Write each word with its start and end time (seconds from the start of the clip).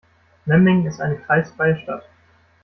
Memmingen 0.47 0.87
ist 0.87 0.99
eine 0.99 1.19
kreisfreie 1.19 1.77
Stadt. 1.77 2.09